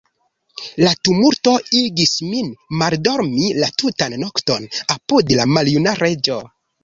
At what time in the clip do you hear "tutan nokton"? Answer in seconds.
3.83-4.67